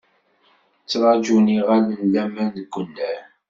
Ttraǧun 0.83 1.45
yiɣallen 1.53 2.01
n 2.07 2.11
laman 2.13 2.49
deg 2.55 2.73
unnar. 2.79 3.21